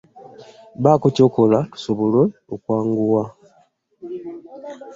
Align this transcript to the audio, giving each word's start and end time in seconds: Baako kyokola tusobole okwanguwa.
Baako 0.83 1.07
kyokola 1.15 1.59
tusobole 1.71 2.21
okwanguwa. 2.53 3.23